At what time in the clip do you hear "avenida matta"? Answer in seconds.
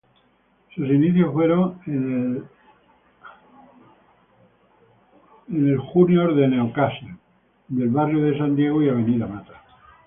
8.89-9.61